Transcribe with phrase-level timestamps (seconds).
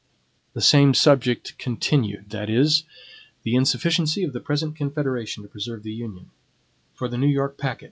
[0.53, 2.83] 18 The Same Subject Continued (The
[3.53, 6.31] Insufficiency of the Present Confederation to Preserve the Union)
[6.95, 7.79] For the New York Packet.